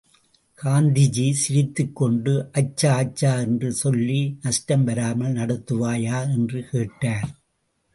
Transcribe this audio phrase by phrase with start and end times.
[0.59, 6.21] காந்திஜி சிரித்துக்கொண்டு அச்சா அச்சா என்று சொல்லி நஷ்டம் வராமல் நடத்துவாயா?
[6.31, 7.29] என்று கேட்டார்.